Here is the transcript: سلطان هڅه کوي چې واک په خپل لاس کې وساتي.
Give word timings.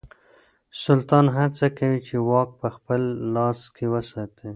سلطان 0.83 1.25
هڅه 1.37 1.67
کوي 1.77 1.99
چې 2.07 2.15
واک 2.29 2.49
په 2.61 2.67
خپل 2.75 3.01
لاس 3.35 3.59
کې 3.75 3.85
وساتي. 3.93 4.47